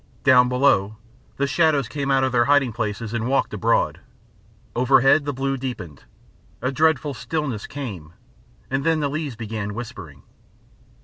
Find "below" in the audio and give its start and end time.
0.49-0.97